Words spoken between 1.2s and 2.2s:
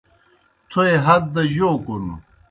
دہ جَوْ کُن؟